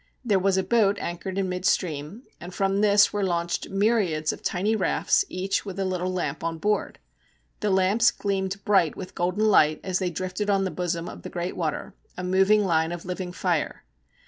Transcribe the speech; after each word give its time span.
There 0.25 0.39
was 0.39 0.57
a 0.57 0.63
boat 0.63 0.97
anchored 0.97 1.37
in 1.37 1.47
mid 1.47 1.63
stream, 1.63 2.23
and 2.39 2.51
from 2.55 2.81
this 2.81 3.13
were 3.13 3.23
launched 3.23 3.69
myriads 3.69 4.33
of 4.33 4.41
tiny 4.41 4.75
rafts, 4.75 5.23
each 5.29 5.63
with 5.63 5.77
a 5.77 5.85
little 5.85 6.11
lamp 6.11 6.43
on 6.43 6.57
board. 6.57 6.97
The 7.59 7.69
lamps 7.69 8.09
gleamed 8.09 8.65
bright 8.65 8.95
with 8.97 9.13
golden 9.13 9.45
light 9.45 9.79
as 9.83 9.99
they 9.99 10.09
drifted 10.09 10.49
on 10.49 10.63
the 10.63 10.71
bosom 10.71 11.07
of 11.07 11.21
the 11.21 11.29
great 11.29 11.55
water, 11.55 11.93
a 12.17 12.23
moving 12.23 12.65
line 12.65 12.91
of 12.91 13.05
living 13.05 13.31
fire. 13.31 13.83